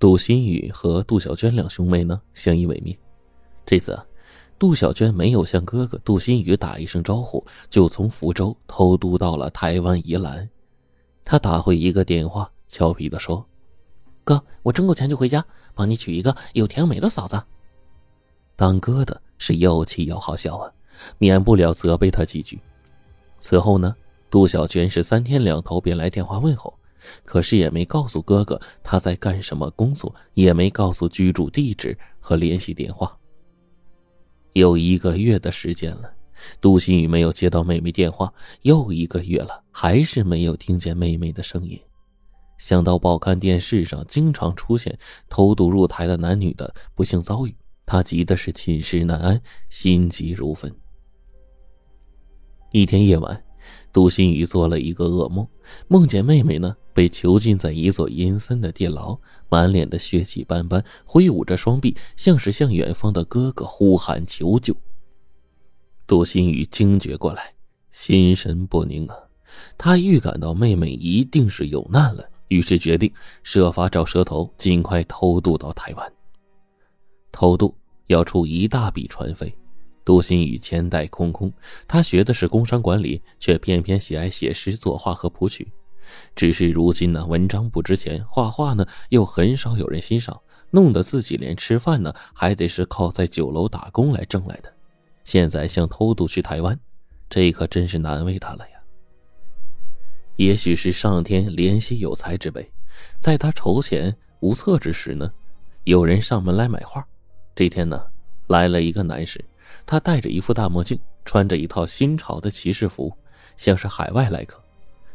[0.00, 2.96] 杜新宇和杜小娟两兄妹呢相依为命。
[3.66, 4.02] 这次啊，
[4.58, 10.48] 杜小娟没有向哥哥杜新宇打一声招呼，就从福州偷渡到了台湾宜兰。
[11.22, 13.46] 他打回一个电话，俏皮的说
[14.24, 15.44] ：“哥，我挣够钱就回家，
[15.74, 17.38] 帮你娶一个有甜美的嫂子。”
[18.56, 20.72] 当哥的是又气又好笑啊，
[21.18, 22.58] 免不了责备他几句。
[23.38, 23.94] 此后呢，
[24.30, 26.72] 杜小娟是三天两头便来电话问候。
[27.24, 33.16] 可是也没告诉哥哥他在干什么工作，也没告诉居住地址和联系电话。
[34.54, 36.12] 有一个月的时间了，
[36.60, 41.80] 杜新宇没有接到妹妹电话，又一个月了，还是没有听见妹妹的声音。
[42.58, 44.98] 想到报刊电视上经常出现
[45.28, 47.54] 偷渡入台的男女的不幸遭遇，
[47.86, 50.70] 他急的是寝食难安，心急如焚。
[52.72, 53.49] 一天夜晚。
[53.92, 55.46] 杜新宇做了一个噩梦，
[55.88, 59.18] 梦见妹妹呢被囚禁在一座阴森的地牢，
[59.48, 64.74] 满脸的血迹斑斑，挥舞着双臂，像是向远方的哥哥呼喊求救。
[66.06, 67.52] 杜新宇惊觉过来，
[67.90, 69.16] 心神不宁啊！
[69.76, 76.12] 他预感到妹妹一定是有难了，于是决定设法找蛇头，尽快偷渡到台湾。
[77.32, 77.74] 偷渡
[78.06, 79.52] 要出一大笔船费。
[80.04, 81.52] 杜新宇钱袋空空，
[81.86, 85.70] 他学的是工商管理，却偏偏喜爱写诗、作画和谱曲。
[86.34, 94.72] 只是如今呢，文章不值钱，画画呢又很少有人欣赏，弄得自己连吃饭呢还得是靠在酒楼打工来挣来的。
[95.22, 96.78] 现在想偷渡去台湾，
[97.28, 98.80] 这可真是难为他了呀。
[100.36, 102.68] 也许是上天怜惜有才之辈，
[103.18, 105.30] 在他筹钱无策之时呢，
[105.84, 107.06] 有人上门来买画。
[107.54, 108.02] 这天呢，
[108.48, 109.44] 来了一个男士。
[109.86, 113.12] 他戴着一副大墨镜，穿着一套新潮的骑士服，
[113.56, 114.62] 像是海外来客。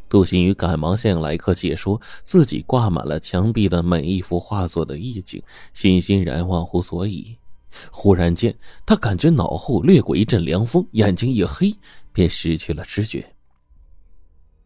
[0.07, 5.41] 杜新宇赶忙向来客解说自己挂满了墙壁的每一幅画作的意境，
[5.73, 7.35] 欣欣然忘乎所以。
[7.91, 11.75] 忽然间，他感觉脑后掠过一阵凉风，眼睛一黑，
[12.13, 13.25] 便失去了知觉。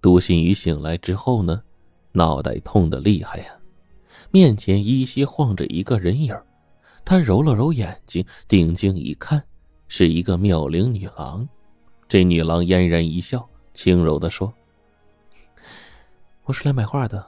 [0.01, 1.61] 杜新宇醒来之后呢，
[2.11, 3.45] 脑袋痛得厉害呀，
[4.29, 6.35] 面前依稀晃着一个人影
[7.03, 9.41] 他揉了揉眼睛，定睛一看。
[9.89, 11.45] 是一个妙龄女郎，
[12.07, 14.53] 这女郎嫣然一笑，轻柔的说
[16.45, 17.27] ：“我是来买画的。”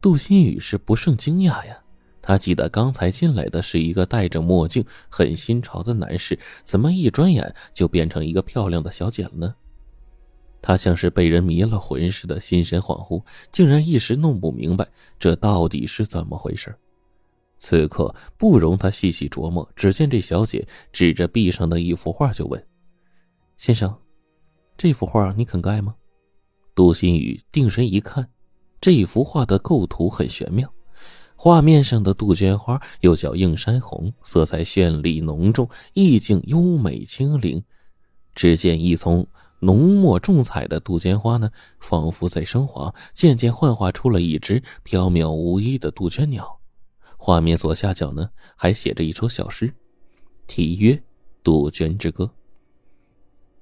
[0.00, 1.76] 杜新宇是不胜惊讶呀，
[2.22, 9.54] 他记得刚才进来的是一个戴着墨镜、很新潮的男士，怎么一转眼就变成一个漂亮的小姐了呢？
[10.62, 14.86] 他像是被人迷了魂似的，心神恍惚，竟然一时弄不明白
[15.18, 16.72] 这到底是怎么回事。
[17.58, 19.68] 此刻不容他细细琢磨。
[19.76, 22.66] 只见这小姐指着壁上的一幅画就问
[23.58, 23.94] ：“先生，
[24.76, 25.94] 这幅画你肯盖吗？”
[26.74, 28.30] 杜新宇定神一看，
[28.80, 30.72] 这幅画的构图很玄妙。
[31.34, 37.62] 画面上的杜鹃花又叫映山红，色彩绚丽浓重，意境优美清灵。
[38.34, 39.26] 只见一丛
[39.60, 46.57] 浓墨重彩的杜鹃花呢，仿佛在升华，渐渐幻化出了一只飘渺无依的杜鹃鸟。
[47.20, 49.74] 画面左下角呢，还写着一首小诗，
[50.46, 50.92] 题曰
[51.42, 52.24] 《杜鹃之歌》。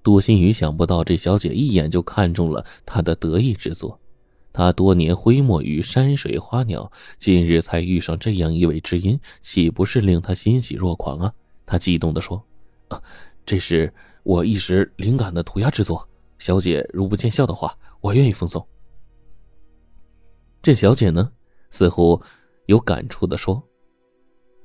[0.02, 3.98] 杜新宇想不到这小姐一眼就看中了他的得意之作，
[4.52, 11.34] 他多年挥墨于山水花鸟，今日才遇上这样一位知音，岂不是令他欣喜若狂啊？
[11.64, 12.40] 他激动地说
[12.88, 13.02] ：“啊，
[13.44, 16.06] 这是我一时灵感的涂鸦之作，
[16.38, 18.64] 小姐如不见笑的话，我愿意奉送。”
[20.62, 21.32] 这小姐呢，
[21.70, 22.22] 似乎。
[22.66, 23.62] 有感触的说：“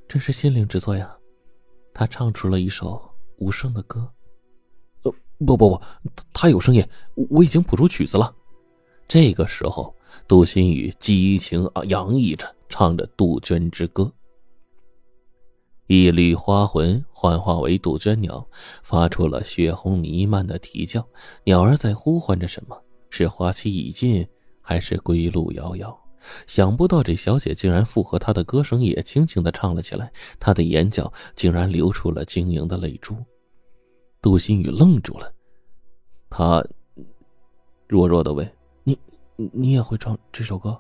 [0.08, 1.16] 真是心灵之作呀！”
[1.94, 3.02] 他唱出了一首
[3.38, 4.12] 无声的歌。
[5.04, 5.14] 呃，
[5.46, 5.82] 不不不，
[6.34, 6.88] 他有声音，
[7.30, 8.34] 我已经谱出曲子了。
[9.08, 9.96] 这个时候，
[10.28, 14.04] 杜新宇激情洋溢着唱着《杜鹃之歌》。
[15.88, 18.48] 一缕花魂幻化为杜鹃鸟，
[18.82, 21.06] 发出了血红弥漫的啼叫。
[21.44, 22.82] 鸟儿在呼唤着什么？
[23.10, 24.26] 是花期已尽，
[24.62, 26.01] 还是归路遥遥？
[26.48, 30.12] 想不到这小姐竟然附和他的歌声，也轻轻的唱了起来。
[30.40, 33.16] 她的眼角竟然流出了晶莹的泪珠。
[34.22, 35.34] 杜新宇愣住了，
[36.30, 36.64] 他
[37.88, 38.48] 弱弱的问
[38.84, 38.98] ：“你，
[39.36, 40.80] 你也会唱这首歌？”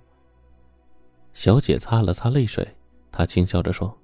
[1.34, 2.68] 小姐擦了擦泪水，
[3.12, 3.98] 她轻笑着说：“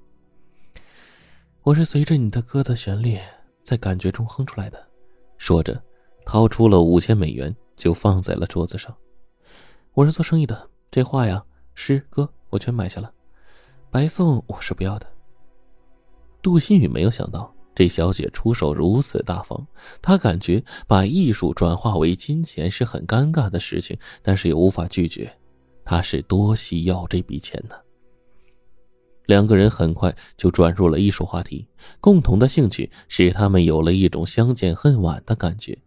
[1.62, 3.20] 我是随着你的歌的旋律，
[3.62, 4.88] 在感觉中哼出来的。”
[5.38, 5.80] 说着，
[6.26, 8.96] 掏出了五千美元，就放在了桌子上。
[9.94, 10.68] 我是做生意的。
[10.90, 11.44] 这画呀，
[11.76, 13.12] 诗歌我全买下了，
[13.92, 15.08] 白送我是不要的。
[16.42, 19.66] 杜新宇没有想到这小姐出手如此大方，
[20.02, 25.32] 他感觉把艺术转化为金钱是很尴尬的事情，但是又无法拒绝，
[25.84, 27.76] 他是多需要这笔钱呢。
[29.26, 31.68] 两个人很快就转入了艺术话题，
[32.00, 35.78] 共同的兴趣使他们有了一种相见恨晚的感觉。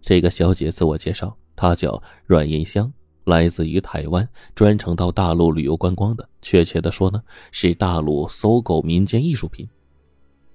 [0.00, 2.90] 这个小姐自我介绍，她叫阮银香，
[3.24, 6.28] 来自于台湾，专程到大陆旅游观光的。
[6.42, 7.22] 确切的说呢，
[7.52, 9.68] 是大陆搜购民间艺术品。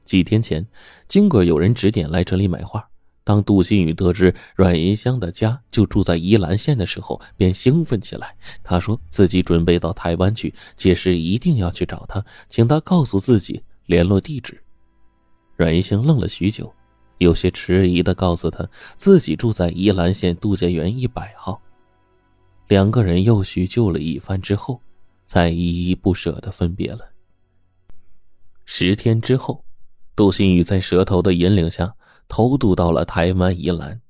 [0.04, 0.66] 几天前，
[1.08, 2.88] 经过有人指点来这里买画。
[3.24, 8.36] 当杜新宇得知阮银香的家就住在宜兰县的时候，便兴奋起来。
[8.64, 14.62] 他说自己准备到台湾去，届时一定要去找他，请他告诉自己联络地址。
[15.56, 16.72] 阮银香愣了许久，
[17.18, 21.60] 有些迟疑的告诉他自己住在宜兰县度假园一百号。
[22.68, 24.82] 两个人又叙旧了一番之后，
[25.26, 27.12] 才依依不舍的分别了。
[28.66, 29.64] 十天之后，
[30.16, 31.96] 杜新宇在蛇头的引领下。
[32.28, 34.02] 偷渡到了台湾宜兰，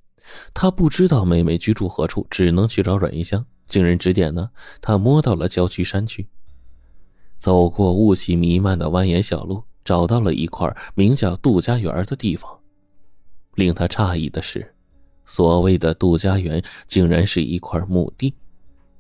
[0.54, 3.46] 他不知道妹妹居住何处，只能去找阮一香。
[3.68, 6.26] 经人指点呢，他摸到了郊区山区，
[7.36, 12.50] 走过雾气弥漫的蜿蜒小路，找到了一块名叫杜家园的地方。
[13.56, 14.74] 令他诧异的是，
[15.26, 18.34] 所谓的杜家园竟然是一块墓地。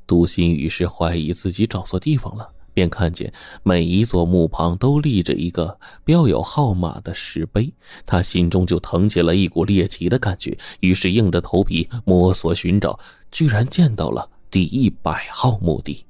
[0.07, 2.50] 杜新宇是怀疑自己找错地方了。
[2.75, 3.31] 便看见
[3.63, 7.74] 每一座墓旁都立着一个标有号码的石碑，
[8.06, 13.00] 他心中就腾起了一股猎奇的感觉，于是硬着头皮摸索寻找，
[13.31, 16.06] 居然见到了第一百号墓地。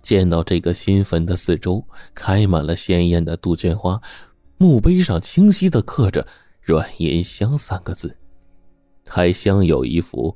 [0.00, 4.00] 见到这个新坟的四周开满了鲜艳的杜鹃花，
[4.56, 6.26] 墓碑上清晰的刻着
[6.64, 8.16] “阮银香”三个字，
[9.06, 10.34] 还镶有一幅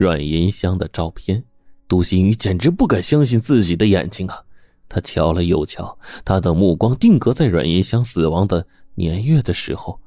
[0.00, 1.44] 阮银香的照片。
[1.86, 4.44] 杜新宇简直不敢相信自己的眼睛啊！
[4.88, 10.00] 他瞧了又瞧，他的目光定格在阮银香死亡的年月的时候，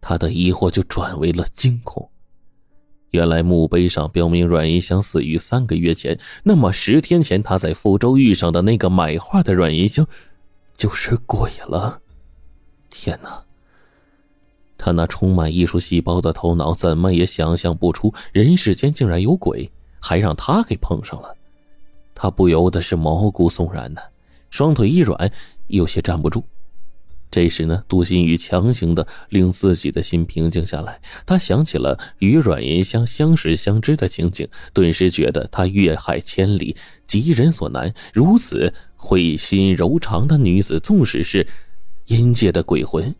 [0.00, 2.08] 他的疑惑就转为了惊恐。
[3.10, 10.06] 原来墓碑上标明阮银香死于三个月前，那么十天前他在福州遇上的那个买画的阮银香，
[10.76, 12.00] 就是鬼了！
[12.90, 13.42] 天哪！
[14.82, 19.70] 他那充满艺术细胞的头脑怎么也想象不出人世间竟然有鬼。
[20.04, 21.36] 还让他给碰上了，
[22.12, 24.02] 他不由得是毛骨悚然的，
[24.50, 25.30] 双腿一软，
[25.68, 26.42] 有些站不住。
[27.30, 31.00] 这时呢，杜新宇强行的令自己的心平静下来。
[31.24, 36.74] 他想起了与阮银香相识相知的情景，顿时觉得她越海千里，
[37.06, 37.94] 急人所难。
[38.12, 41.46] 如此慧心柔肠的女子，纵使是
[42.06, 43.14] 阴界的鬼魂，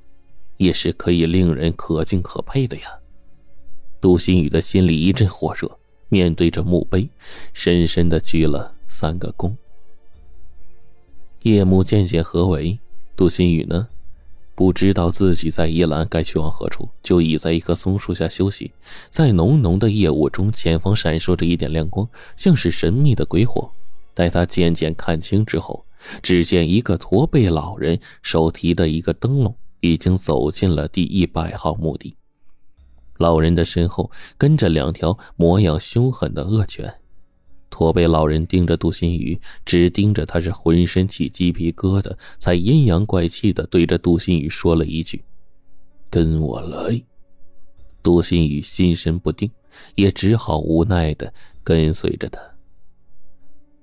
[0.57, 2.85] 也是可以令人可敬可佩的呀。
[4.01, 5.79] 杜新宇的心里一阵火热。
[6.09, 7.09] 面对着墓碑，
[7.55, 9.51] 深深的鞠了三个躬。
[11.41, 12.79] 夜幕渐渐合围，
[13.17, 13.89] 杜新宇呢，
[14.55, 18.73] 不知道自己在宜兰该去往何处，就倚在一棵松树下休息。
[19.09, 22.07] 在浓浓的夜雾中，前方闪烁着一点亮光，
[22.37, 23.71] 像是神秘的鬼火。
[24.13, 25.87] 待他渐渐看清之后，
[26.23, 32.17] 只见一个驼背老人手提的一个灯笼，已经走进了第一百号墓地。
[33.19, 36.93] 老人的身后跟着两条模样凶狠的恶犬，
[37.69, 45.23] 驼背老人盯着杜新宇，只盯着他是浑身起鸡皮疙瘩，才阴阳怪气的对着杜新宇说了一句
[46.11, 47.03] ：“跟我来。”
[48.03, 49.51] 杜新宇心神不定，
[49.95, 51.33] 也只好无奈的
[51.63, 52.41] 跟随着他。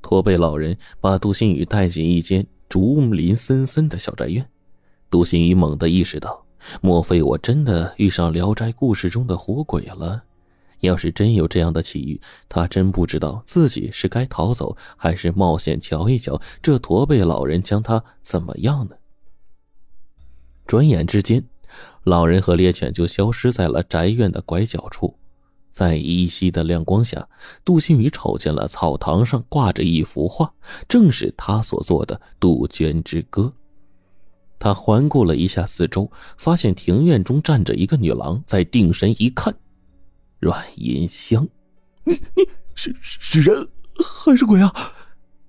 [0.01, 4.45] 驼背老人把杜新宇带进一间竹林森森的小宅院，
[5.09, 6.45] 杜新宇猛地意识到。
[6.81, 10.23] 莫非我真的遇上《聊斋故事》中的活鬼了？
[10.81, 18.95] 要是真有这样的奇遇，他真不知道自己是该逃走，还是冒险瞧一瞧这驼背老人将他怎么样呢？
[20.65, 21.43] 转眼之间，
[22.03, 25.15] 老人和猎犬就消失在了宅院的拐角处。
[25.71, 27.27] 在依稀的亮光下，
[27.63, 30.53] 杜新宇瞅见了草堂上挂着一幅画，
[30.87, 33.43] 正是他所做的《杜鹃之歌》。
[34.59, 38.43] 他环顾了一下四周，发现庭院中站着一个女郎。
[38.45, 39.55] 再定神一看，
[40.39, 41.47] 阮银香，
[42.03, 44.73] 你你是是人还是鬼啊？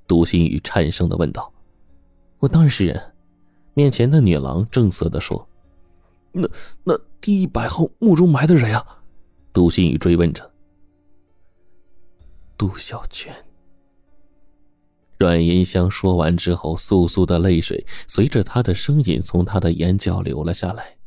[0.07, 1.52] 杜新宇颤声的问道。
[2.38, 3.12] 我当然是人。
[3.75, 5.47] 面前的女郎正色的说。
[6.33, 6.49] 那
[6.85, 8.87] 那第一百号墓中埋的人啊？
[9.52, 10.49] 杜新宇追问着。
[12.57, 13.35] 杜小娟。
[15.21, 21.00] 阮银香说完之后，簌簌的泪水随着他的声音从他的眼角流了下来。